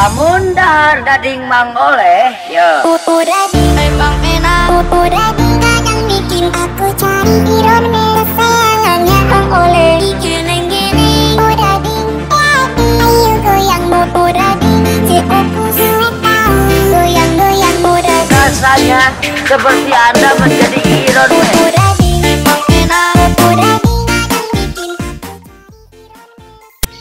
[0.00, 2.80] Lamun dahar dading mang oleh, ya.
[2.80, 4.72] Di memang enak
[5.36, 10.00] di kadang bikin aku cari iron kesayangannya Bang Oleh.
[10.00, 10.16] Ayo
[13.44, 13.84] goyang.
[16.24, 16.56] Tahu
[16.88, 17.76] Goyang-goyang.
[18.32, 19.12] Rasanya
[19.44, 20.80] seperti Anda menjadi
[21.12, 21.99] Iron Man.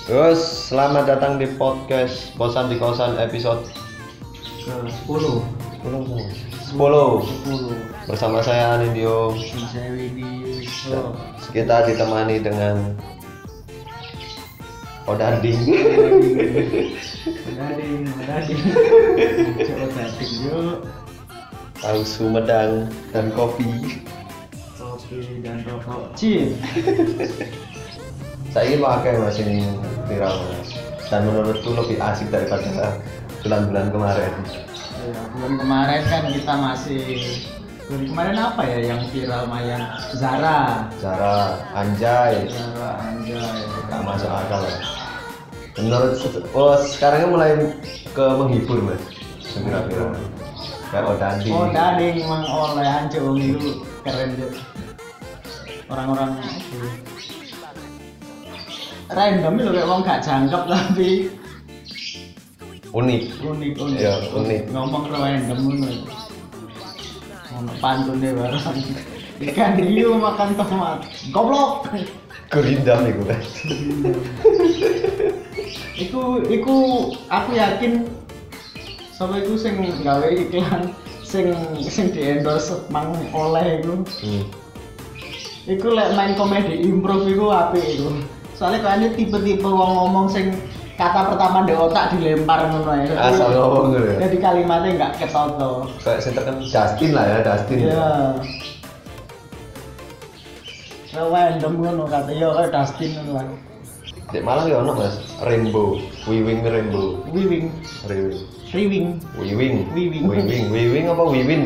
[0.09, 3.61] Terus selamat datang di podcast Bosan di Kosan episode
[4.41, 4.73] ke
[5.05, 6.73] 10 10 10
[8.09, 9.37] bersama saya Anindio.
[9.69, 10.65] saya Widi.
[11.53, 12.97] Kita ditemani dengan
[15.05, 15.77] Odading.
[17.53, 18.09] Dading.
[18.09, 18.61] Dading
[19.61, 20.89] coba Dading yuk.
[21.85, 24.01] Tahu Sumedang dan kopi.
[24.73, 26.17] kopi dan rokok.
[26.17, 26.57] Cip
[28.49, 29.45] Saya ingin pakai masih
[30.09, 30.69] viral mas.
[31.09, 32.97] Dan menurutku lebih asik daripada
[33.45, 34.33] bulan-bulan kemarin.
[35.09, 37.01] ya, bulan kemarin kan kita masih
[37.89, 39.81] bulan kemarin apa ya yang viral Mayan
[40.13, 43.57] Zara Cara Anjay, Zara Anjay
[43.89, 44.79] gak masuk akal ya.
[45.79, 46.13] Menurut
[46.53, 47.51] oh sekarangnya mulai
[48.13, 49.01] ke menghibur mas.
[49.57, 50.13] Viral-viral.
[50.89, 51.53] Kayak Odading.
[51.53, 54.57] oh Dading emang oleh anjir wong itu keren tuh
[55.85, 56.81] orang-orang itu
[59.09, 61.09] random itu kayak wong gak jangkep tapi
[62.93, 63.21] unik.
[63.41, 63.99] Unik unik.
[64.01, 64.61] Iya, unik.
[64.73, 65.89] ngomong random ngono
[67.49, 68.77] ngomong pantun deh barang
[69.49, 70.99] ikan hiu makan tomat.
[71.33, 71.89] Goblok!
[72.49, 73.41] Gerindam itu kan
[75.99, 76.75] iku iku
[77.29, 78.09] aku yakin
[79.13, 81.53] sama iku sing gawe iklan sing
[81.85, 84.01] sing di endorse mang oleh iku.
[84.25, 84.45] Hmm.
[85.69, 88.09] iku lek main komedi improv iku apik iku
[88.59, 90.51] soalnya kayaknya tipe-tipe wong ngomong sing
[90.99, 93.15] kata pertama di otak dilempar ngono ya.
[93.31, 94.15] Asal ngomong gitu ya?
[94.27, 97.77] jadi kalimatnya nggak ketoto kayak saya terkenal Justin lah ya Justin.
[97.87, 98.11] Iya.
[101.15, 102.29] Random ngono kata.
[102.35, 103.55] Yo kayak Dustin ngono
[104.29, 105.15] di Malang ya ono mas?
[105.41, 105.97] Rainbow.
[106.29, 107.17] Wiwing Rainbow.
[107.33, 107.73] Wiwing,
[108.05, 108.37] Wiwing.
[108.69, 109.07] Riwing.
[109.33, 109.75] Wiwing.
[109.89, 110.23] Wiwing.
[110.29, 110.63] Wiwing.
[110.69, 111.63] Wiwing apa Wiwin?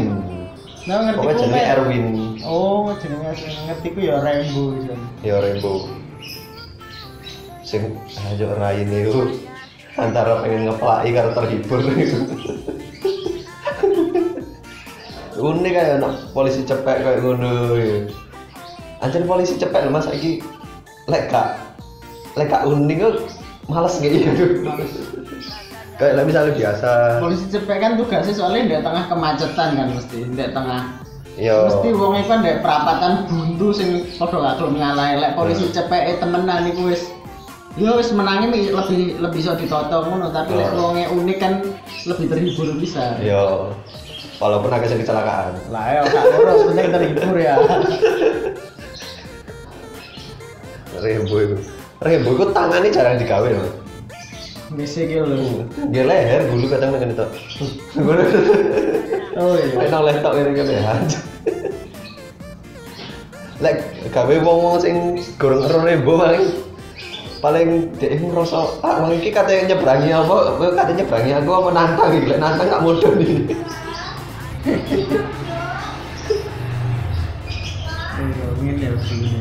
[0.88, 2.06] Nah ngerti pokoknya ku jenenge kayak- Erwin.
[2.48, 3.32] Oh, jenenge
[3.68, 5.00] ngerti ku ya Rainbow jan.
[5.26, 6.03] ya Rainbow
[7.74, 7.98] sing
[8.30, 9.42] aja rain itu
[9.98, 11.82] antara pengen ngeplai karo terhibur.
[15.34, 17.74] Unik kayak anak polisi cepet kayak ngono.
[19.02, 20.46] Anjir polisi cepet mas lagi
[21.10, 21.58] lek gak
[22.38, 23.16] lek gak unik kok
[23.68, 24.22] males gitu
[25.98, 27.18] kayak lah misalnya biasa.
[27.18, 30.82] Polisi cepet kan tugasnya soalnya di tengah kemacetan kan mesti, di tengah.
[31.34, 35.76] Yo mesti wong kan di perapatan buntu sing padha gak gelem ngalah lek polisi Hmm.
[35.82, 37.10] cepet temenan iku wis
[37.74, 40.94] Ya wis menangnya mi- lebih lebih iso ditoto ngono, tapi lek Oh.
[40.94, 41.54] wonge unik kan
[42.06, 43.18] lebih terhibur bisa.
[43.20, 43.74] yo
[44.38, 47.56] walaupun agak kecelakaan Lah ya gak lurus penting terhibur ya.
[50.94, 51.56] Rembo itu
[52.00, 53.72] Rembo itu tangannya jarang digawe loh
[54.74, 55.66] Bisa gitu lho.
[55.90, 57.26] dia leher bulu kadang nggak itu
[59.34, 59.76] Oh iya.
[59.84, 60.94] enak letok ini kan ya
[63.60, 63.78] lek
[64.10, 64.96] gawe wong wong sing
[65.36, 66.46] gorong rembo paling
[67.44, 70.36] paling dia ini ngerasa ah wong iki katanya nyebrangi apa
[70.80, 73.44] katanya nyebrangi aku apa nantang iki lek nantang gak mudah nih
[78.14, 79.40] Iya, ngene ya begini.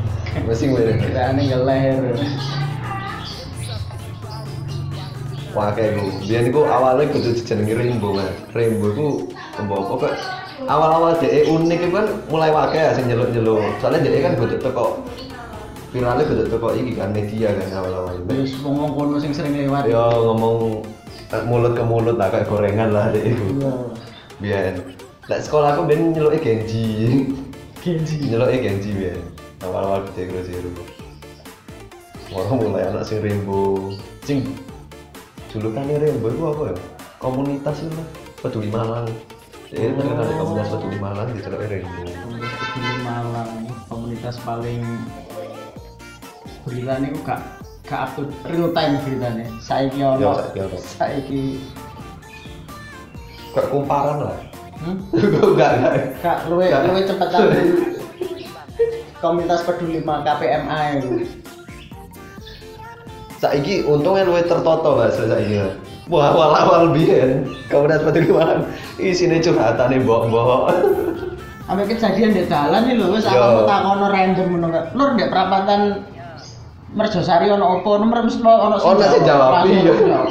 [0.49, 2.03] masih ngene Kirane nggak leher.
[5.53, 8.33] Wah kayak gue, dia niku awalnya kudu dijenengi Rainbow kan.
[8.57, 9.07] Rainbow itu
[9.61, 10.15] membawa apa kok
[10.65, 13.61] awal-awal DE unik itu kan mulai wakai ya sing nyeluk-nyeluk.
[13.79, 15.05] Soalnya DE kan kudu teko
[15.93, 18.17] viralnya kudu teko iki kan media kan awal-awal.
[18.25, 19.93] Terus ngomong kono sing sering lewat.
[19.93, 20.01] Yo
[20.33, 20.57] ngomong
[21.29, 23.45] eh, mulut ke mulut lah kayak gorengan lah DE itu.
[23.61, 23.73] Iya.
[24.41, 24.75] Biar.
[25.29, 26.89] Lah sekolah aku ben nyeluknya Genji.
[27.85, 28.17] Genji.
[28.33, 29.21] nyeluknya Genji biar.
[29.69, 30.73] Awal-awal gede terus itu.
[32.33, 33.93] Orang mulai anak sing Rainbow.
[34.25, 34.49] Sing
[35.53, 36.77] julukannya Rainbow itu apa ya?
[37.21, 38.09] Komunitas itu lah.
[38.41, 39.06] Peduli Malang.
[39.69, 42.05] Jadi terkenal di komunitas Peduli Malang di Rainbow.
[42.09, 43.50] Komunitas Peduli Malang,
[43.87, 44.81] komunitas paling
[46.62, 47.41] beritanya itu gak
[47.82, 49.47] gak up to real time beritanya.
[49.59, 50.32] Saiki Ya, ono.
[50.35, 50.76] saiki ono.
[50.79, 51.41] Saiki
[53.53, 54.37] Kayak kumparan lah.
[54.81, 54.97] hmm?
[55.53, 55.93] Enggak, enggak.
[56.25, 56.82] Kak, luwe Gak.
[56.88, 57.41] luwe cepetan.
[59.19, 61.29] komunitas peduli ma KPMA itu.
[63.37, 65.59] Saiki untungnya luwih tertoto Mas saiki.
[66.11, 68.67] Wah, awal-awal biyen komunitas Peduli Malang
[68.99, 70.75] isine curhatane mbok-mbok.
[71.62, 74.67] Sampai kejadian di jalan nih lho, wis aku takono random ngono.
[74.93, 76.03] Lur ndek perapatan
[76.93, 79.97] Merjosari ono opo, nomor mesti ono Ono sing jawab, iya.
[79.97, 80.29] jawab.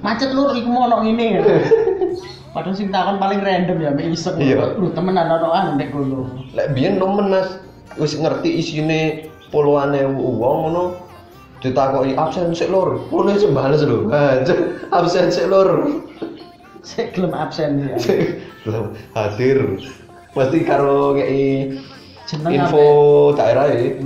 [0.00, 1.44] Macet lur iku mau ono ngene.
[2.56, 4.40] Padahal sing takon paling random ya, mek iseng.
[4.40, 4.72] Iya.
[4.80, 6.24] Lu temenan ono anu nek kono.
[6.56, 7.60] Lek biyen nemen Mas
[8.00, 10.84] wis ngerti isine puluhan ewu wong ngono
[11.60, 13.04] ditakoki absen sik lur.
[13.12, 14.08] Ngono wis bales lho.
[14.96, 16.00] Absen sik lur.
[16.80, 18.00] Sik gelem absen ya.
[18.64, 19.76] Belum hadir.
[20.32, 21.20] Pasti karo
[22.28, 22.84] Jeneng info
[23.32, 23.96] daerah ya.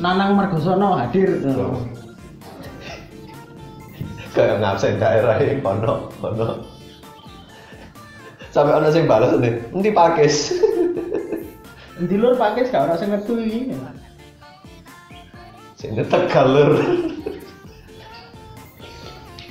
[0.00, 1.42] Nanang Margosono hadir.
[1.52, 1.76] Oh.
[4.32, 6.64] Kayak ngabsen daerah ya, kono, kono.
[8.48, 10.36] Sampai ono sing bales nih, nanti pakis.
[12.00, 13.60] Endi lur pakai gak ora sing ngerti iki.
[15.76, 16.72] Sing tegal lur.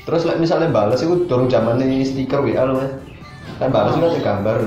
[0.01, 2.81] Terus like, misalnya balas itu dorong zaman stiker WA loh
[3.61, 4.57] kan balas itu ada gambar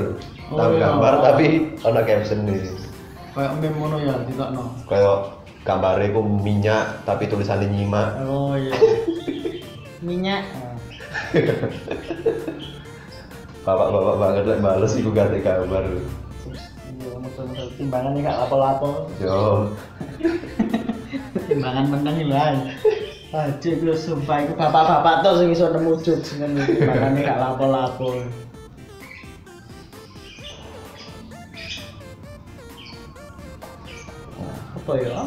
[0.53, 0.81] Oh, tahu iya.
[0.87, 1.47] gambar tapi
[1.83, 2.69] ada caption nih
[3.35, 4.63] Kayak meme ngono ya ditokno.
[4.87, 5.17] kayak
[5.65, 8.73] gambarnya itu minyak tapi tulisannya nyimak Oh iya.
[10.05, 10.45] Minyak.
[13.65, 15.83] bapak-bapak banget lah balas itu ganti gambar
[16.95, 19.09] Iya, musuh-musuh timbangannya gak lapo-lapo.
[19.19, 19.73] yo
[21.49, 22.55] Timbangan menang iki lah.
[23.35, 28.09] Aduh, gue sumpah iku bapak-bapak tuh sing iso nemu ngene iki timbangannya gak lapo-lapo.
[34.77, 35.21] Apa ya?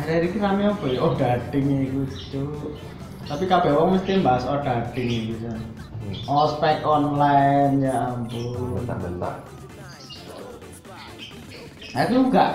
[0.00, 0.98] Akhir-akhir ini rame apa ya?
[1.04, 2.72] Oh, dating Cuk.
[3.28, 5.52] Tapi kabeh wong mesti bahas oh dating iku.
[5.52, 6.24] Cuk.
[6.24, 8.80] Ospek online ya ampun.
[8.80, 9.44] bentak-bentak
[11.94, 12.50] aku gak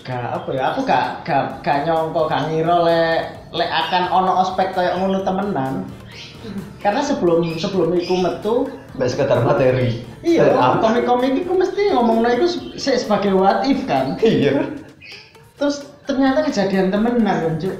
[0.00, 3.20] gak apa ya aku gak gak gak nyongko gak ngira lek
[3.52, 5.84] lek akan ono ospek kayak ngono temenan
[6.80, 8.54] karena sebelum sebelum iku metu
[8.96, 12.46] Mbak sekedar materi iya komik-komik iku mesti ngomong iku
[12.80, 14.72] se sebagai what if kan iya
[15.60, 17.76] terus ternyata kejadian temenan kan cuk.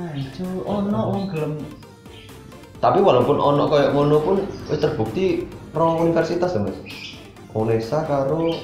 [0.00, 1.52] Nah cuk ono wong gelem.
[2.80, 4.36] Tapi walaupun ono kayak ngono pun
[4.72, 5.44] wis terbukti
[5.76, 6.76] pro universitas ya mas.
[7.52, 8.56] Unesa karo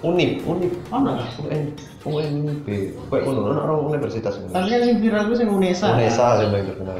[0.00, 0.72] Unip Unip.
[0.92, 1.20] Ono?
[1.44, 1.76] UN
[2.06, 2.66] UNB
[3.12, 6.98] kayak ngono ono orang universitas tapi yang viral gue sing Unesa Unesa yang paling terkenal.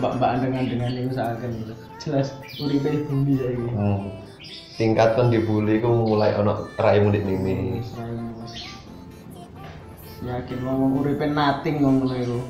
[0.00, 2.28] Mbak-mbak dengan dengan itu seakan gitu jelas
[2.62, 4.00] uripe dibully saya gitu hmm.
[4.78, 7.82] tingkatkan dibully ku mulai ono rai mudik nimi
[10.24, 12.40] yakin ngomong uripe nating ngomong itu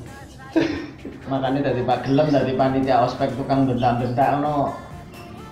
[1.27, 4.75] makanya dari pak gelem dari panitia ospek tukang bentak-bentak no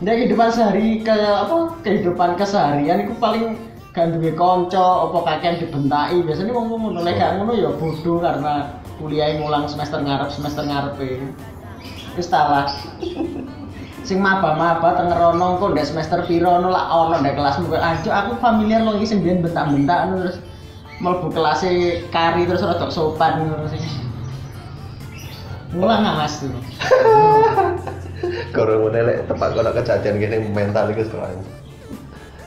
[0.03, 3.55] dia kehidupan sehari kayak apa kehidupan keseharian itu paling
[3.95, 6.19] gak duwe konco apa kakean dibentaki.
[6.27, 11.23] Biasanya wong ngono lek gak ngono ya bodoh karena kuliah ngulang semester ngarep semester ngarepe.
[12.19, 12.75] Wis talah
[14.03, 17.71] sing maba-maba teng ngerono kok ndek semester piro ono lak ono ndek kelasmu.
[17.79, 20.39] Aja aku familiar lo iki sing biyen bentak-bentak ngono terus
[21.05, 21.69] mlebu kelas
[22.09, 23.85] kari terus rada sopan ngono sing
[25.77, 26.51] ngulang ngas tuh
[28.57, 31.45] Kalau mau nelek tempat kalau kejadian gini mental itu sekarang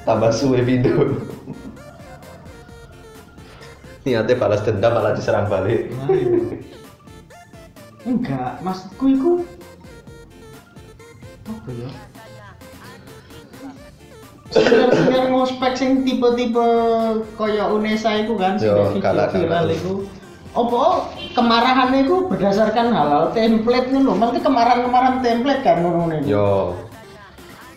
[0.09, 1.05] tambah suwe video
[4.07, 5.91] niatnya balas dendam malah diserang balik.
[8.07, 9.31] Enggak maksudku iku
[11.47, 11.89] apa ya
[14.47, 16.67] Senior ngospek sing tipe-tipe
[17.35, 19.93] kaya Unesa iku kan sing video viral iku.
[20.55, 24.13] Apa kemarahan iku berdasarkan hal-hal template nih lho.
[24.15, 26.21] Mesti kemarahan-kemarahan template kan ngono nih?
[26.25, 26.73] Yo.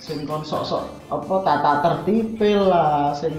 [0.00, 3.34] Sing kon sok-sok apa tata tertib lah sing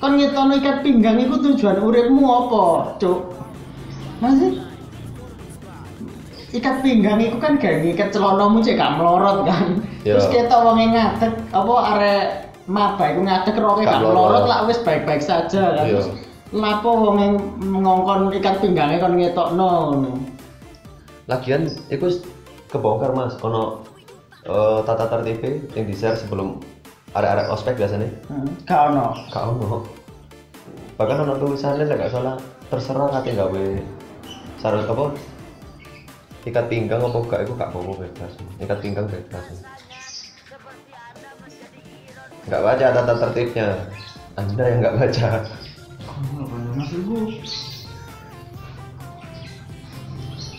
[0.00, 3.36] kon nyetono ikat pinggang iku tujuan uripmu apa cuk?
[4.22, 4.63] Masih
[6.54, 9.82] ikat pinggang iku kan gak ngikat celonomu cek gak melorot kan.
[10.06, 10.16] Iya.
[10.16, 12.24] terus kita wonge ngadeg apa arek
[12.70, 14.44] maba iku ngadeg roke Gak gak melorot.
[14.46, 15.84] lah wis baik-baik saja kan.
[15.84, 15.98] Iya.
[15.98, 16.08] terus
[16.54, 17.26] lapo wonge
[17.58, 20.12] ngongkon ikat pinggangnya kon ngetokno ngono.
[21.26, 22.22] Lagian itu
[22.70, 23.34] kebongkar mas.
[23.42, 23.82] Ono
[24.46, 25.42] eh, tata tertib
[25.74, 26.62] yang di share sebelum
[27.14, 28.06] arek-arek ospek biasanya.
[28.30, 29.06] Hmm, gak ono.
[29.34, 29.82] Gak ono.
[30.94, 32.38] Bahkan ono tulisannya gak salah
[32.70, 33.66] terserah katanya gawe
[34.58, 35.04] sarut apa
[36.44, 38.32] ikat pinggang apa gak itu gak apa bebas.
[38.60, 39.44] Ikat pinggang bebas.
[42.44, 43.68] Nggak baca tata tertibnya.
[44.36, 45.28] Anda yang nggak baca.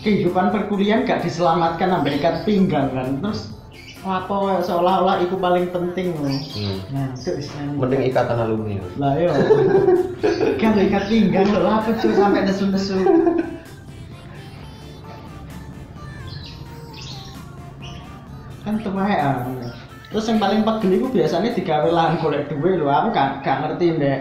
[0.02, 3.22] Kehidupan perkuliahan gak diselamatkan sampai ikat pinggang kan?
[3.22, 3.56] Terus
[4.06, 6.30] apa seolah-olah itu paling penting loh.
[6.30, 6.78] Hmm.
[6.94, 9.34] nah itu istilahnya mending ikatan alumni lah yo
[10.62, 13.02] kan ikat pinggang loh apa cuy sampai nesu-nesu
[18.82, 19.44] tuh ah
[20.10, 23.86] terus yang paling pegel itu biasanya digawe lahan golek duwe lho aku gak, gak ngerti
[23.98, 24.20] ndek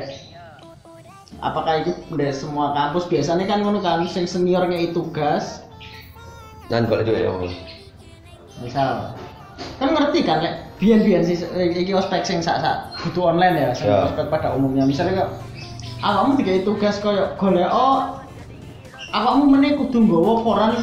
[1.39, 5.61] apakah itu ndek semua kampus biasanya kan ngono kan sing senior ngei tugas
[6.73, 7.45] Nan kok itu ya Om.
[8.65, 9.13] misal
[9.77, 13.69] kan ngerti kan lek biyen-biyen sih eh, iki ospek sing sak sak butuh online ya
[13.77, 14.09] sing Ya.
[14.09, 15.31] ospek pada umumnya misalnya kok
[16.01, 18.19] awakmu digawe tugas koyo golek oh
[19.13, 20.73] awakmu meneh kudu nggawa koran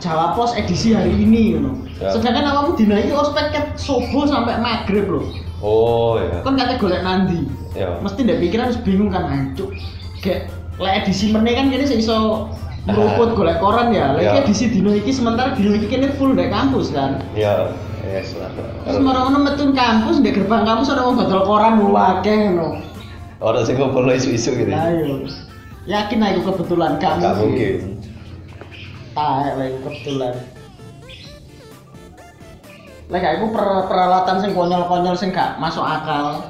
[0.00, 1.84] Jawa Pos edisi hari ini ngono.
[2.00, 2.16] Ya.
[2.16, 5.28] Sedangkan awakmu dina iki ospek ket subuh sampai maghrib loh.
[5.60, 6.40] Oh ya.
[6.40, 7.44] Kan kate golek nandi.
[7.76, 8.00] Ya.
[8.00, 9.76] Mesti ndek pikiran wis bingung kan hancur.
[10.24, 10.48] Kayak
[10.80, 12.48] lek edisi meneh kan kene iso
[12.88, 14.16] ngeruput golek koran ya.
[14.16, 14.32] Lek Ya.
[14.40, 17.20] edisi dino iki sementara dino iki kene full ndek kampus kan.
[17.36, 17.68] Ya.
[18.00, 18.48] Yes lah.
[18.88, 22.80] Terus marang ngono metu kampus ndek gerbang kampus ana wong dodol koran mulu akeh ngono.
[23.44, 24.72] Orang sing ngumpul isu-isu gitu.
[24.72, 25.28] Ayo.
[25.84, 28.00] Yakin aku kebetulan gak Gak mungkin.
[29.16, 30.34] Lagi kebetulan.
[33.10, 36.46] Lek aku per- peralatan sing konyol-konyol sing gak masuk akal.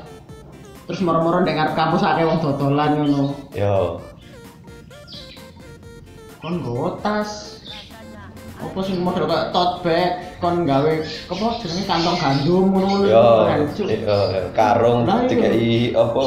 [0.84, 3.32] Terus moro-moro ndek ngarep kampus akeh wong dodolan ngono.
[3.56, 3.96] Ya.
[6.44, 7.56] Kon nggawa tas.
[8.60, 10.92] Apa sing model kayak tote bag, kon gawe
[11.32, 13.06] apa jenenge kantong gandum ngono-ngono.
[13.08, 13.24] Ya.
[14.52, 15.24] Karung iya.
[15.32, 16.24] dikai apa?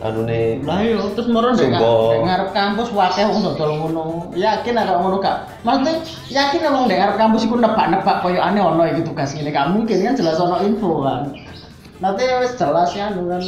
[0.00, 0.64] Anu nih.
[0.64, 4.32] Lah yo terus moro ndek ngarep kampus wakeh wong dodol ngono.
[4.32, 5.60] Yakin nek ngono gak?
[5.60, 6.00] Maksudnya
[6.32, 10.00] yakin wong ndek ngarep kampus iku nebak-nebak koyo aneh ono iki tugas ngene gak mungkin
[10.00, 11.36] kan jelas ono info kan.
[12.00, 13.44] Nanti wis jelas ya anu kan.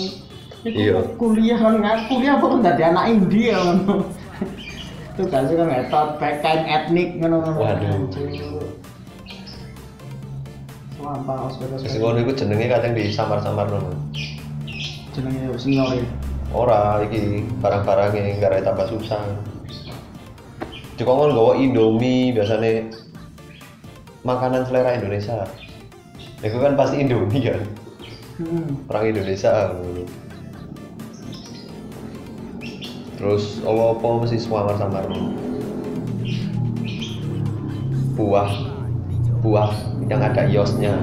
[0.62, 1.02] Iya.
[1.18, 4.06] kuliah kan kuliah apa kan dadi anak India ngono.
[5.16, 7.58] Tugasnya kan metode back kain etnik ngono ngono.
[7.64, 8.12] Waduh.
[11.00, 11.80] Sampah hospital.
[11.80, 13.96] Sing ngono iku jenenge kadang disamar-samar ngono.
[15.16, 16.31] Jenenge senior iki.
[16.52, 19.24] Ora iki barang-barangnya gara tambah susah.
[21.00, 22.92] Dikongkon gawa Indomie biasanya
[24.20, 25.48] makanan selera Indonesia.
[26.44, 27.60] Itu kan pasti Indomie kan.
[28.36, 28.84] Hmm.
[28.92, 29.72] Orang Indonesia.
[33.16, 35.08] Terus apa-apa mesti samar-samar.
[38.12, 38.52] Buah
[39.40, 39.72] buah
[40.12, 41.00] yang ada iosnya?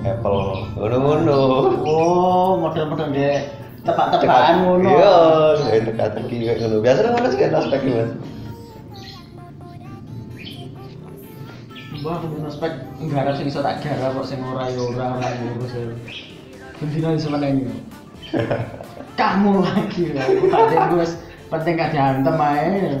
[0.00, 0.40] Apple
[0.78, 1.38] ngono-ngono.
[1.82, 3.59] Oh, model-model deh
[3.90, 4.90] tebak-tebakan ngono.
[4.90, 5.14] Iya,
[5.66, 6.76] kayak teka-teki kayak ngono.
[6.80, 8.12] Ngono sih kan aspek iki, Mas.
[12.00, 15.72] Mbah aku aspek nggarap sing iso tak garap kok sing ora ya ora ora ngurus.
[15.76, 15.84] ya.
[16.80, 17.76] Bendina di semeneng ini.
[19.20, 20.24] Kamu lagi lah.
[20.88, 21.04] Gue
[21.52, 22.96] penting gak diantem ae.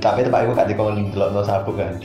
[0.00, 2.00] Tapi tempat iku gak dikon delokno sabuk kan.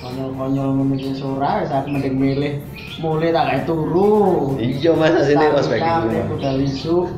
[0.00, 1.20] Konyol-konyol wis
[1.68, 2.52] aku mending milih
[3.00, 4.56] mulai tak kayak turu.
[4.56, 5.80] Iya, Mas, asline ospek
[6.32, 7.08] udah lisu.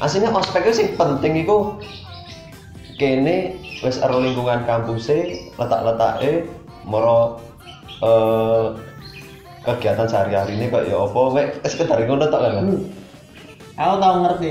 [0.00, 1.78] Aslinya ospek itu sing penting iku
[2.96, 6.48] kene wis ero lingkungan kampuse, letak-letake
[6.84, 7.40] moro
[8.04, 8.66] eh
[9.64, 12.54] kegiatan sehari-hari ini kok ya apa wek sekedar ngono tok kan.
[12.68, 12.82] Hmm.
[13.80, 14.50] Aku tahu ngerti.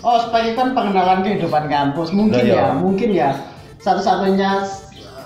[0.00, 2.72] Oh, supaya kan pengenalan kehidupan kampus mungkin iya.
[2.72, 3.30] ya, mungkin ya.
[3.84, 4.64] Satu-satunya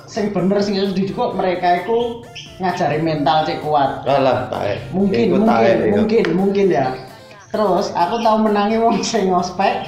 [0.07, 2.25] sing bener sing harus dididik kok mereka itu
[2.61, 4.05] ngajari mental cek kuat.
[4.05, 4.79] Lah tae.
[4.93, 6.87] Mungkin, mungkin, tae, mungkin, mungkin ya.
[7.51, 9.87] Terus aku tahu menangi wong sing ospek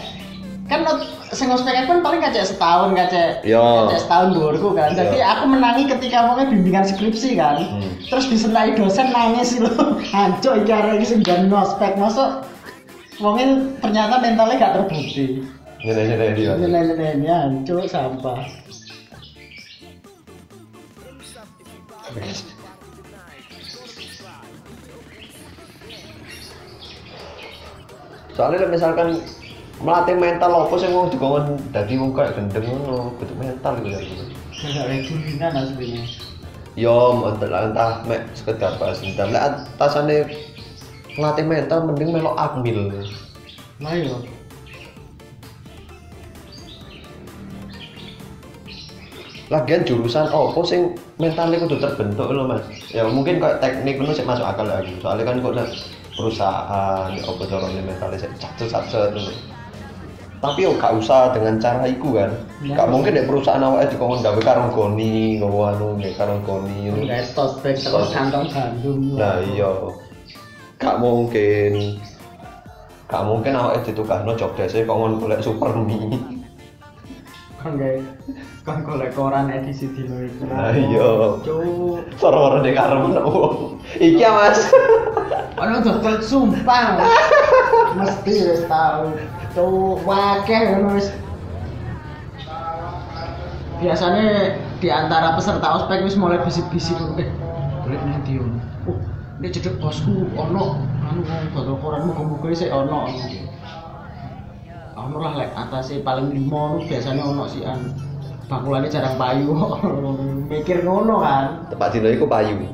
[0.66, 0.82] kan
[1.30, 3.86] sing ospek kan paling kacek setahun kacek Yo.
[3.86, 4.94] kacek setahun dhuwurku kan.
[4.94, 5.06] Yo.
[5.06, 7.62] Jadi aku menangi ketika wongnya bimbingan skripsi kan.
[7.62, 7.90] Hmm.
[8.10, 9.70] Terus disenai dosen nangis lo.
[10.14, 12.42] Hancur iki arek iki sing jan ospek masuk
[13.22, 15.46] wongnya ternyata mentalnya gak terbukti.
[15.86, 16.52] Ngene-ngene dia.
[16.58, 18.42] Nilai-nilainya hancur sampah.
[28.36, 29.24] Soalnya misalkan
[29.80, 34.00] melatih mental apa sing wong dikongkon dadi wong kayak gendeng ngono, kudu mental iku ya.
[34.88, 36.04] Regulinan aslinya.
[36.76, 39.32] Yo, entah entah mek sekedar bahas dendam.
[39.32, 40.28] Lek atasane
[41.16, 42.92] melatih mental mending melok akmil.
[43.80, 44.20] Lah yo.
[49.48, 52.62] Lagian jurusan apa sing mentalnya kudu terbentuk lho Mas.
[52.92, 54.92] Ya mungkin kayak teknik sik masuk akal lagi.
[55.00, 55.68] Soalnya kan kok nek
[56.16, 59.32] perusahaan ya apa carane mentalnya sik cacet-cacet ngono.
[60.36, 62.30] Tapi yo gak usah dengan cara iku kan.
[62.60, 62.76] Ya.
[62.76, 66.92] Gak mungkin nek perusahaan awake dikongkon gawe karung goni, gawe anu gawe karung goni
[67.32, 69.16] tote bag terus kantong gandum.
[69.16, 69.72] Nah iya.
[70.76, 71.96] Gak mungkin.
[73.08, 76.35] Gak mungkin awake ditukahno job desk kok ngon golek super mie.
[78.66, 80.46] Kan golek koran edisi dino itu.
[80.46, 81.38] Nah, iya.
[81.42, 82.02] Cuk.
[82.18, 82.62] Soro-soro
[83.26, 83.82] wong.
[83.98, 84.70] Iki ya, Mas.
[85.58, 87.02] Ono dodol sumpah.
[87.98, 89.10] Mesti wis tau.
[89.54, 91.10] Cuk, wakeh ngono wis.
[93.76, 97.28] Biasanya di antara peserta ospek wis mulai bisik-bisik eh
[97.84, 98.58] golek nang ndi ono.
[98.88, 98.98] Oh,
[99.38, 103.06] nek cedek bosku ono anu dodol koran muga-muga sik ono.
[105.06, 107.94] Ono lah lek atase paling lima nu biasanya ono sih an.
[108.50, 109.86] Bakulane jarang payu kok.
[110.50, 111.70] Mikir ngono kan.
[111.70, 112.66] Tepat dino iku payu.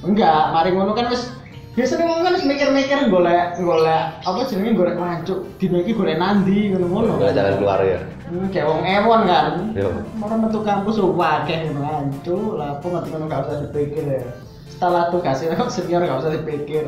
[0.00, 1.28] Enggak, mari ngono kan wis
[1.76, 6.72] biasanya ngomong kan wis mikir-mikir golek golek apa jenenge golek mancuk dino iki golek nandi
[6.72, 7.20] ngono-ngono.
[7.20, 8.00] Nggak jalan keluar ya.
[8.28, 9.46] Hmm, kayak wong ewon kan.
[9.72, 9.88] Yo.
[10.20, 14.22] Mau metu kampus wakeh mancuk, lah apa ngerti ngono gak usah dipikir ya.
[14.68, 16.84] Setelah tugasnya kok senior gak usah dipikir.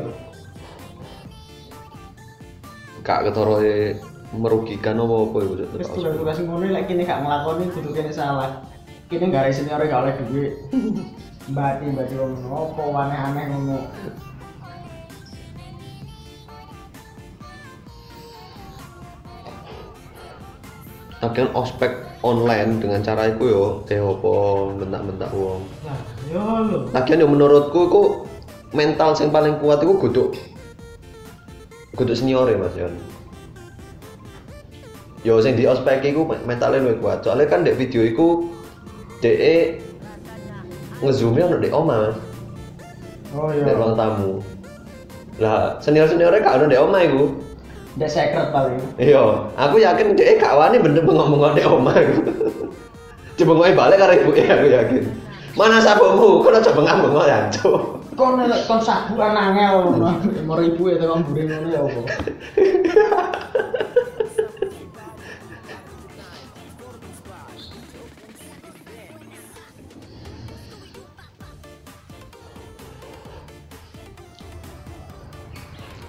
[3.01, 3.57] Kak ketoro
[4.31, 8.63] merugikan apa apa Wis tetep tugas-tugas ngono lek kene gak nglakoni kudu kene salah.
[9.11, 10.53] Kene gak ada senior gak oleh duit.
[11.51, 13.77] Mbati mbati wong ngono apa aneh-aneh ngono.
[21.21, 21.91] Lagian ospek
[22.25, 24.33] online dengan cara iku yo kayak apa
[24.79, 25.61] bentak-bentak wong.
[25.85, 25.99] Lah,
[26.31, 28.01] yo yo menurutku iku
[28.71, 30.23] mental yang paling kuat iku kudu
[31.99, 33.10] kudu senior ya Mas Yon.
[35.21, 37.21] Yo sing di ospek iku mentalnya luwih kuat.
[37.21, 38.49] Soalnya kan dek video iku
[39.21, 39.77] DE
[41.05, 42.09] ngezoomnya ono dek oma.
[43.37, 43.77] Oh Dek iya.
[43.77, 44.41] ruang tamu.
[45.37, 47.23] Lah senior-seniornya gak ono dek oma iku.
[48.01, 48.81] Ndek secret paling.
[48.97, 52.21] Iya, aku yakin dia gak wani bener ngomong di omah iku.
[53.37, 55.03] Coba ngomong balik karo ibu ya, aku yakin.
[55.53, 56.39] Mana sabumu?
[56.41, 57.99] Kok aja bengak-bengok ya, Cuk.
[58.15, 60.17] Kon kon sabuan angel ngono.
[60.47, 62.01] Mau ibu ya tekan mbure ngono ya apa.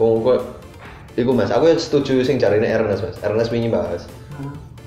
[0.00, 0.40] Wong kok
[1.14, 3.16] iku Mas, aku setuju sing jarine Ernest, Mas.
[3.20, 4.08] Ernest wingi bahas.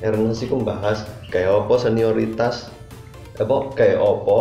[0.01, 2.69] Ernest iku bahas kayak apa senioritas
[3.35, 4.39] apa kayak apa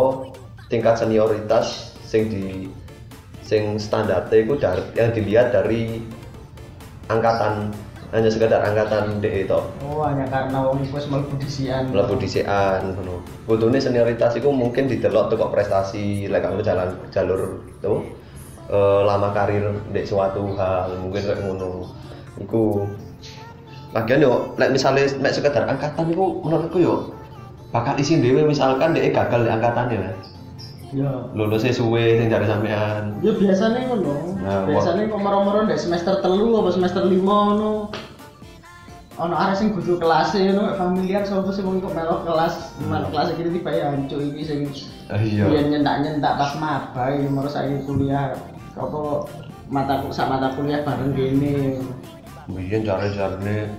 [0.66, 2.66] tingkat senioritas sing di
[3.42, 6.00] sing standarte iku dari yang dilihat dari
[7.06, 7.70] angkatan
[8.14, 11.90] hanya sekedar angkatan DE itu Oh, hanya karena wong iku wis mlebu disian.
[11.90, 13.18] mlebu disian ngono.
[13.44, 18.06] Kudune senioritas iku mungkin didelok teko prestasi lek kamu jalan jalur tuh
[18.70, 21.88] eh, lama karir di suatu hal mungkin kayak ngono.
[22.40, 22.88] Iku
[23.94, 27.14] lagian yo lek misale mek sekedar angkatan iku menurutku yo
[27.70, 30.34] bakal isin dhewe misalkan dhek gagal di angkatannya Mas.
[30.94, 31.10] Ya.
[31.34, 33.18] Lulusnya suwe sing jare sampean.
[33.18, 34.14] Ya biasanya ngono.
[34.38, 37.90] Nah, biasanya kok moro-moro ndek semester telu apa semester lima ngono.
[39.14, 43.10] Ono arek sing kudu kelas e ngono familiar sapa sing wong kok melok kelas, melok
[43.10, 44.60] kelas iki tiba ya hancur iki sing
[45.10, 45.44] Ah, iya.
[45.50, 48.34] nyentak-nyentak pas maba iki moro saiki kuliah.
[48.74, 49.26] Apa
[49.70, 51.78] mata sak mata kuliah bareng gini.
[52.50, 53.70] Biyen jare-jarene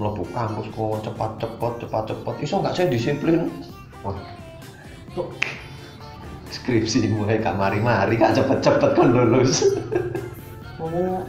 [0.00, 3.52] mlebu kampus kok cepat-cepat cepat-cepat iso gak saya disiplin.
[4.00, 4.16] Wah,
[6.50, 9.64] skripsi mulai gak mari-mari gak cepet-cepet kan lulus.
[10.80, 11.20] Oh.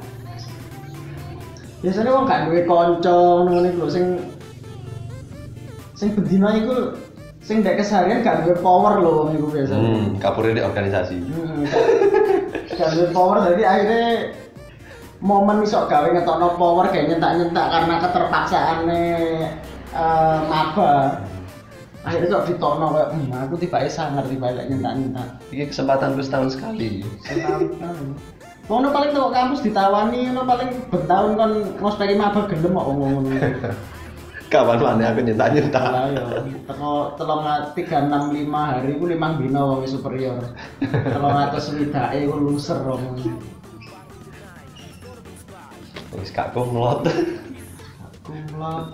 [1.83, 4.05] Biasanya wong gak duwe kanca ngono iku sing
[5.97, 6.95] sing bedina iku
[7.43, 9.81] sing ndek keseharian gak duwe power lho wong iku biasanya.
[9.83, 11.17] Hmm, kapure di organisasi.
[11.19, 11.67] Hmm.
[12.81, 14.05] Gak- duwe power jadi akhirnya
[15.21, 19.03] momen iso gawe ngetokno power kayak nyentak-nyentak karena keterpaksaane
[19.91, 21.21] eh maba.
[22.01, 25.27] Akhirnya kok ditokno kayak hmm, aku tiba sangar tiba lek nyentak-nyentak.
[25.53, 27.05] Ini kesempatanku setahun sekali.
[28.65, 33.25] Wong paling tuh kampus ditawani, paling bertahun kon ngospeki maba gelem kok ngomong.
[34.51, 35.79] Kapan mana aku nyentak-nyentak.
[35.79, 40.43] Lah yo, teko telung tiga enam lima hari ku limang dino wong superior.
[40.83, 43.15] Telung atus swidake ku loser wong.
[46.19, 47.07] Wis gak kumlot.
[48.27, 48.91] Kumlot.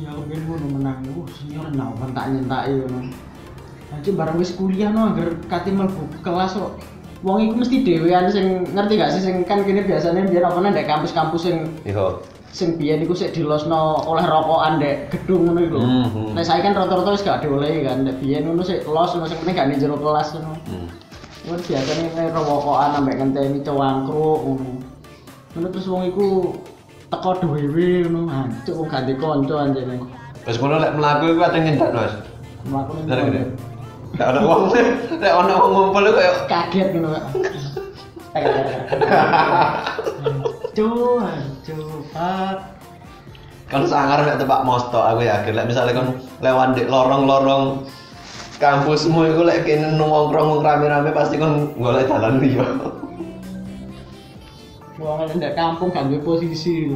[0.00, 1.04] Ya mungkin ngono menang.
[1.12, 3.12] Uh, senior kan tak nyentaki ngono.
[3.92, 6.80] Nanti bareng wis kuliah no agar kate mlebu kelas kok.
[7.20, 10.88] Wong iku mesti dhewean sing ngerti gak sih sing kan kene biasanya biar apa ndek
[10.88, 12.24] kampus-kampus sing Yo.
[12.54, 15.78] Sing biyen iku sik dilosno oleh rokokan ndek gedung ngono iku.
[15.82, 16.38] Hmm, hmm.
[16.38, 18.06] Nek saiki kan rata-rata wis gak diolehi kan.
[18.06, 20.54] Nek biyen ngono sik los ngono sing penting gak ning jero kelas ngono.
[20.70, 20.86] Hmm.
[21.50, 24.70] Ngono biasane nek rokokan ambek ngenteni cowangkruk ngono.
[25.58, 26.54] Ngono terus wong iku
[27.10, 29.96] teko dhewe ngono hancur wong ganti kanca anjene.
[30.46, 32.14] Terus ngono lek mlaku iku ate nyentak, Mas.
[32.70, 33.50] Mlaku ning.
[34.14, 34.70] Gak ada wong.
[35.18, 37.18] Lek ono wong ngumpul iku kayak kaget ngono.
[40.78, 41.93] Hancur, hancur.
[42.14, 42.56] Pak.
[43.64, 46.06] kan sangar mek tebak mosto aku yakin lek misalnya kan
[46.38, 47.82] lewat di lorong-lorong
[48.62, 52.62] kampusmu iku lek kene nongkrong rame-rame pasti kan golek dalan liya.
[54.94, 56.86] Wong ndek kampung gak duwe posisi.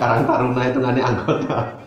[0.00, 1.79] Karang Taruna itu ngane anggota.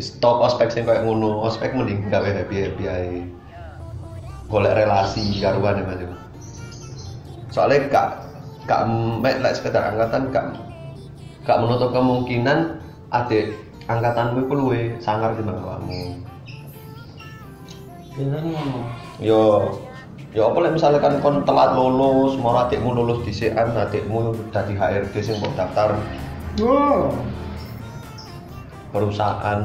[0.00, 3.14] Stop ospek sing kayak ngono ospek mending gawe happy happy ae.
[4.46, 6.00] Golek relasi karuan mas.
[7.50, 8.08] Soalnya gak
[8.68, 8.84] gak
[9.22, 10.46] mek lek sekedar angkatan gak
[11.46, 12.82] gak menutup kemungkinan
[13.14, 13.54] adik
[13.86, 16.18] angkatanmu iku luwe sangar timbang kamu
[18.16, 18.80] biasanya ngono.
[19.20, 19.40] Yo
[20.32, 25.14] yo apa lek misalkan kon telat lulus mau adikmu lulus di CM adikmu dadi HRD
[25.22, 25.96] sing mbok daftar.
[26.60, 27.35] Wow
[28.90, 29.60] perusahaan.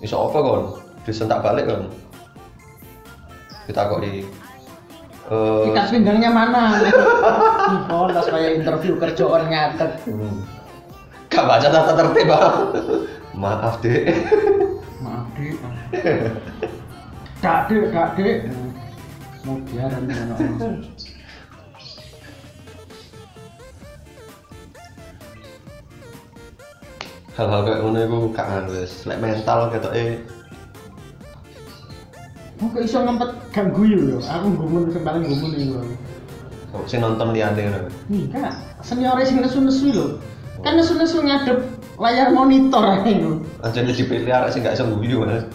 [0.00, 0.62] Iso apa kon
[1.04, 1.82] disentak balik kon
[3.68, 4.24] kita kok di
[5.30, 6.64] eh ikat pinggangnya mana?
[7.92, 9.94] Oh tas kayak interview kerjaan nyatet.
[10.02, 10.42] Hmm,
[11.30, 12.74] gak baca tata tertib Bang.
[13.38, 14.10] maaf dek
[14.98, 15.54] maaf dik.
[17.38, 18.50] Kak dik kak dik.
[19.46, 20.04] Mau biaran
[27.40, 29.96] hal-hal kayak ngono iku gak nganu wis lek mental ketok
[32.60, 35.80] Mau kok iso ngempet gak guyu yo aku gumun sing paling gumun iku
[36.84, 38.52] sing nonton liyane ngono Enggak,
[38.84, 40.06] senior sing nesu-nesu lho.
[40.60, 41.64] Kan nesu-nesu ngadep
[41.96, 43.40] layar monitor ae lho.
[43.64, 45.48] anjene dipilih arek sing gak iso guyu Mas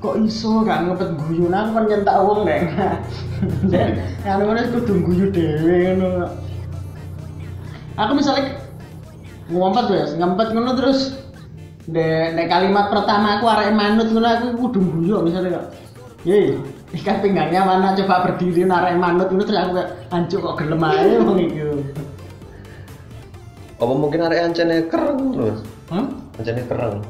[0.00, 2.72] Kok iso gak ngepet guyu nang kan nyentak wong nek.
[3.72, 6.32] Dan anu ngono kudu guyu dhewe ngono.
[8.00, 8.63] Aku misalnya
[9.52, 10.98] ngumpet wes, ngempet ngono terus
[11.84, 15.66] de, de kalimat pertama aku arek manut ngono aku kudu guyu misalnya kok.
[16.24, 16.56] Ye,
[16.96, 21.16] ikat pinggangnya mana coba berdiri arek manut ngono terus aku kayak hancur kok gelem ae
[21.20, 21.60] wong iki.
[23.74, 25.50] apa mungkin arek ancene kereng lho
[25.90, 26.06] Hah?
[26.40, 27.02] ancene kereng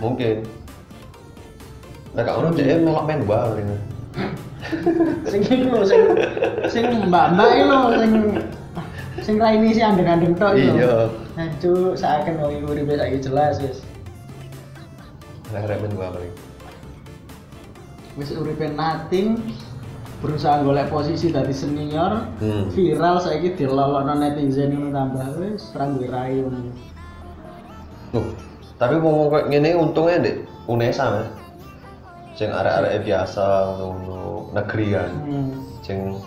[0.00, 0.36] mungkin
[2.10, 3.76] Nah, gak ono dhek melok main ini.
[5.30, 6.02] sing iku lho sing
[6.66, 8.12] sing mbak-mbak iki lho sing
[9.22, 10.74] sing raine si andeng-andeng tok iki.
[10.74, 11.06] Iya.
[11.40, 13.80] Hancur saken wong iku uripe saiki jelas wis.
[15.56, 16.34] Lah arek main bal paling.
[18.20, 19.40] Wis uripe nating
[20.20, 22.68] berusaha golek posisi dari senior Hmm.
[22.76, 26.76] viral saiki dilolokno netizen ngono tambah wis serang duwe rai ngono.
[28.12, 28.26] Loh,
[28.76, 30.36] tapi ngomong kayak ngene untungnya dek
[30.68, 31.28] UNESA mas.
[32.36, 33.44] Sing arek-arek biasa
[33.80, 35.10] ngono negerian.
[35.24, 35.48] Hmm.
[35.80, 36.20] Sing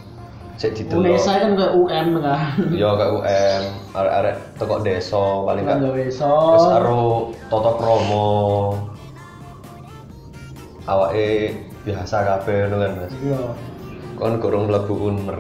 [0.58, 1.18] sik didelok.
[1.18, 2.56] Unesa kan kayak UM kan.
[2.74, 3.64] Yo kayak UM,
[3.98, 6.70] arek-arek teko desa paling Kan gawe Terus so.
[6.70, 7.04] karo
[7.50, 8.32] Toto Kromo.
[10.84, 11.56] Awake
[11.88, 13.14] biasa kabeh ngono kan Mas.
[13.24, 13.42] Iya.
[14.20, 15.40] Kon kurang mlebu Unmer.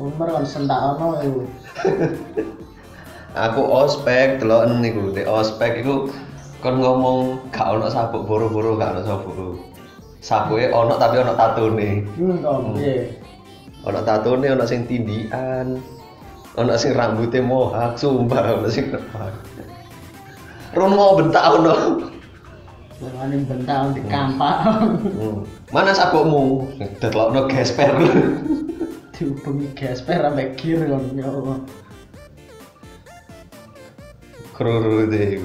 [0.00, 1.42] Umur kan sentak ono iku.
[3.46, 6.10] Aku ospek deloken niku, di ospek iku
[6.58, 9.54] kon ngomong gak ono sabuk boro-boro gak ono sabuk.
[10.20, 12.04] Sabuke ono tapi ono tatune.
[12.18, 13.19] Hmm, piye?
[13.88, 15.80] Ono tatune, ono sing tindian.
[16.60, 19.32] Ono sing rambutnya mohak, sumpah ono sing mohak.
[20.76, 21.74] Ron mau bentak ono.
[23.00, 24.76] Wani bentang di kampak.
[25.16, 25.48] Hmm.
[25.72, 26.68] Mana sabukmu?
[27.00, 27.96] Detlokno gesper.
[29.16, 31.58] Dihubungi gesper sampai gear kan ya Allah.
[34.52, 35.40] Kruru deh.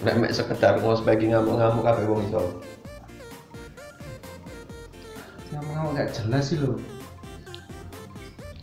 [0.00, 2.42] Nek mek sekedar ngospek ngamuk-ngamuk kabeh wong iso.
[5.48, 6.76] Yang mau gak jelas sih lo.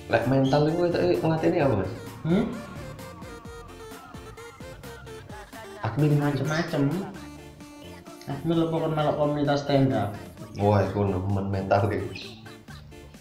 [0.06, 1.91] Lek mental iku itu ngateni apa, Mas?
[2.21, 2.45] Hmm?
[5.82, 6.84] Admin Macem-macem.
[8.26, 10.13] Aku lo pokoknya melok komunitas stand up.
[10.62, 12.41] Wah, iku nemen mental iki.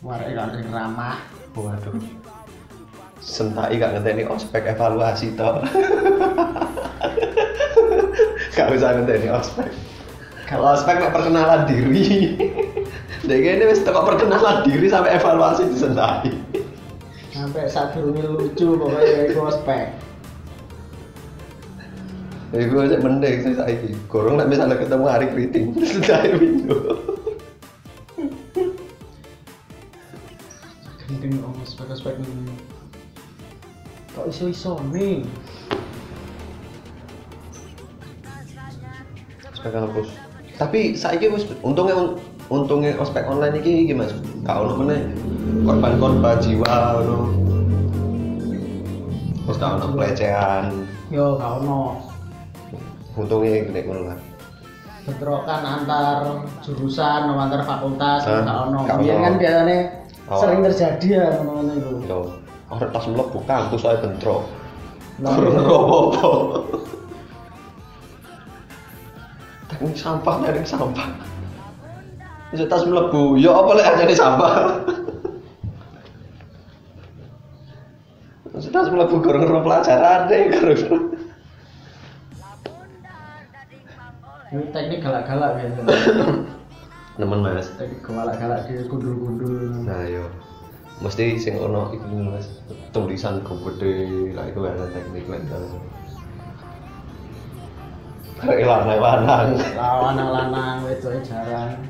[0.05, 1.21] Warai kan ramah.
[1.57, 1.97] Waduh.
[3.25, 5.65] Sentai gak ngenteni ospek evaluasi toh.
[8.57, 9.73] gak usah ngenteni ospek.
[10.45, 12.05] Kalau ospek perkenalan diri.
[13.25, 16.29] Dek ini wis teko perkenalan diri sampai evaluasi disentai.
[17.33, 19.97] Sampai saat durunge lucu pokoknya iku ospek.
[22.53, 23.97] Iku aja mending sih saiki.
[24.13, 25.73] Gorong nek misalnya ketemu hari kriting,
[26.37, 26.79] video.
[31.01, 32.53] Gendeng om ospek-ospek ini.
[34.13, 35.25] Kok iso-iso nih?
[39.49, 40.13] Ospek kampus.
[40.61, 42.21] Tapi saiki wis untungnya
[42.53, 44.13] untungnya ospek online iki Mas.
[44.45, 45.01] Gak ono meneh
[45.65, 47.19] korban-korban jiwa ngono.
[49.45, 50.65] Terus gak ono pelecehan.
[51.09, 52.01] Yo gak ono.
[53.15, 54.21] Untungnya gede ngono lah.
[55.05, 58.41] bentrokan antar jurusan antar fakultas Hah?
[58.41, 58.79] gak ono.
[58.89, 59.21] Ono.
[59.21, 59.79] kan biasanya
[60.25, 60.41] Oh.
[60.41, 61.93] sering terjadi ya ngono itu.
[62.09, 62.33] Yo,
[62.73, 64.49] orang tas mlebu kampus ae bentrok.
[65.21, 65.69] Kurang iya.
[65.69, 66.31] apa-apa.
[69.69, 71.09] Teknik sampah dari sampah.
[72.55, 74.55] Bisa tas mlebu, yo apa lek aja sampah.
[78.47, 81.19] Terus tas mlebu gorong ro pelajaran deh gorong.
[84.55, 85.67] Ini teknik galak-galak ya.
[87.19, 87.75] Nemen Mas.
[87.75, 89.83] teknik galak-galak di gundul-gundul.
[89.83, 90.31] Nah, yo.
[91.03, 92.63] Mesti sing ono iku Mas.
[92.95, 95.75] Tulisan gede lah itu ada teknik mental.
[98.39, 99.59] Karek lanang-lanang.
[99.75, 101.83] Lawan-lanang itu jarang.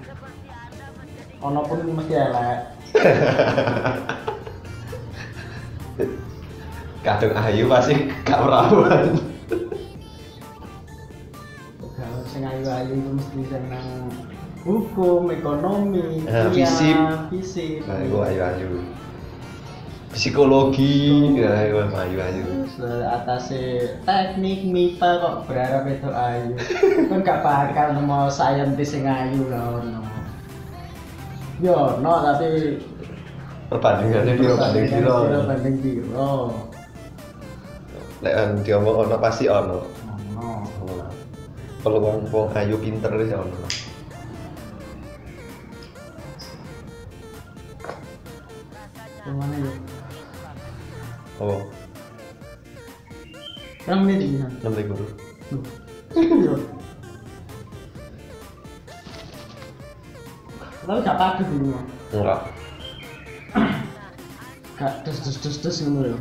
[1.44, 2.59] Ono pun mesti elek.
[7.04, 9.12] Kadung ayu pasti gak perawan.
[11.85, 14.09] Kalau sing ayu-ayu itu mesti senang
[14.64, 16.96] hukum, ekonomi, Eh, kuliah, fisip.
[17.28, 17.85] fisip.
[17.85, 18.80] Nah, itu ayu-ayu.
[20.16, 22.64] Psikologi, nah itu ayu-ayu.
[22.72, 26.57] Terus atasnya teknik MIPA kok berharap itu ayu.
[27.12, 30.13] kan gak bakal nemu saintis yang ayu lah ono.
[31.64, 32.77] Yo, no tapi
[33.72, 34.85] Perbandingannya piro banding
[35.48, 35.98] banding.
[38.20, 39.81] Lek an diomong ono pasti ono.
[40.37, 41.09] Ono.
[41.81, 43.57] Peluang wong ayu pinter wis ono.
[49.24, 49.72] Ke mana ya?
[51.40, 51.64] Oh,
[53.88, 54.53] Yang ini kan.
[54.61, 55.07] enam guru.
[56.12, 56.55] Iya.
[60.85, 61.81] Tapi gak padu dulu.
[62.12, 62.40] Enggak.
[64.79, 66.18] Gak des des des des ngono ya.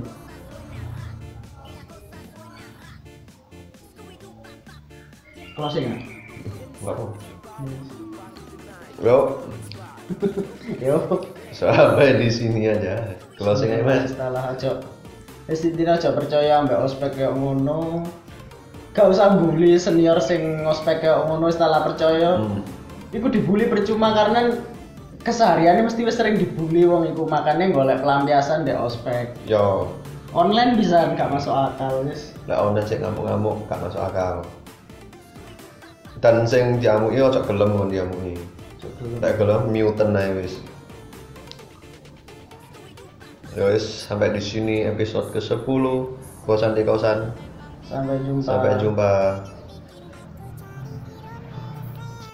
[5.59, 5.97] Closing ya?
[6.79, 7.05] Enggak apa.
[9.03, 9.17] Yo,
[10.87, 10.97] Yo.
[11.51, 13.19] sampai di sini aja.
[13.35, 14.15] Closing aja mas.
[14.15, 14.79] Setelah aja
[15.43, 18.07] Wis aja percaya ambek ospek kayak ngono.
[18.95, 22.39] Gak usah bully senior sing ospek kayak ngono setelah percaya.
[22.39, 22.63] Hmm.
[23.13, 24.57] Iku dibully percuma karena
[25.21, 29.31] kesehariannya mesti wis sering dibully wong iku makanya golek pelampiasan dek ospek.
[29.45, 29.93] Yo,
[30.33, 32.33] Online bisa gak masuk akal wis.
[32.49, 34.41] lek online sing ngamuk-ngamuk gak masuk akal.
[36.17, 38.33] Dan sing diamuki ojo gelem kon diamuki.
[39.21, 40.57] Lek gelem muten ae wis.
[43.53, 45.85] Wis sampai di sini episode ke-10
[46.49, 47.29] kosan di kosan.
[47.85, 48.41] Sampai jumpa.
[48.41, 49.11] Sampai jumpa.